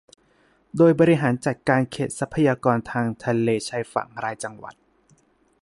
[0.77, 4.75] โดยบริหารจัดการเขตทรัพยากรทางทะเลชายฝั่งรายจังหวัด